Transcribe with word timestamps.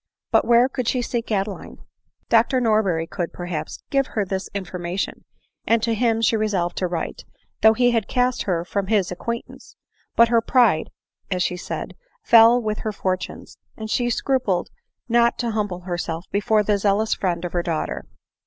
But 0.31 0.45
where 0.45 0.67
could 0.67 0.87
she 0.87 1.03
seek 1.03 1.31
Adeline? 1.31 1.77
Dr 2.27 2.59
Norberry 2.59 3.05
could, 3.05 3.31
perhaps, 3.31 3.83
give 3.91 4.07
her 4.07 4.25
this 4.25 4.49
information; 4.55 5.25
and 5.67 5.83
to 5.83 5.93
him 5.93 6.23
she 6.23 6.35
resolved 6.35 6.75
to 6.77 6.87
write— 6.87 7.23
though 7.61 7.73
he 7.75 7.91
had 7.91 8.07
cast 8.07 8.41
her 8.41 8.65
from 8.65 8.87
his 8.87 9.11
acquaintance;" 9.11 9.75
but 10.17 10.29
her 10.29 10.41
pride," 10.41 10.89
as 11.29 11.43
she 11.43 11.55
said," 11.55 11.95
fell 12.31 12.59
with 12.59 12.79
her 12.79 12.91
fortunes; 12.91 13.59
and 13.77 13.91
she 13.91 14.09
scrupled 14.09 14.69
not 15.07 15.37
to 15.37 15.51
humble 15.51 15.81
herself 15.81 16.25
before 16.31 16.63
the 16.63 16.79
zeal 16.79 16.99
ous 17.01 17.13
friend 17.13 17.45
of 17.45 17.53
her 17.53 17.61
daughter. 17.61 18.05